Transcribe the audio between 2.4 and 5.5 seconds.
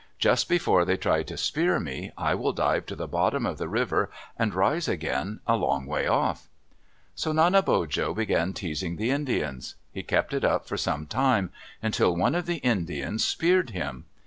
dive to the bottom of the river and rise again